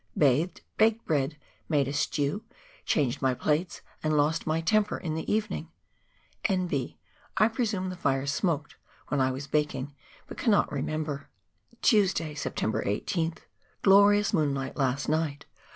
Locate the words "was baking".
9.31-9.93